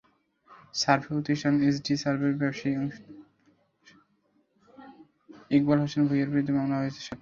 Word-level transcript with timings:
Survey 0.75 1.09
প্রতিষ্ঠান 1.09 1.53
SD 1.67 1.93
সার্ভের 2.03 2.33
ব্যবসায়িক 2.41 2.77
অংশীদার 2.79 3.15
ইকবাল 5.51 5.77
হোসেন 5.83 6.01
ভূঁইয়ার 6.07 6.31
বিরুদ্ধে 6.31 6.53
মামলা 6.57 6.77
হয়েছে 6.81 7.01
সাতটি। 7.01 7.19